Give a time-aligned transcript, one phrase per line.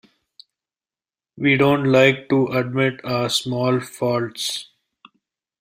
[1.37, 4.71] We don't like to admit our small faults.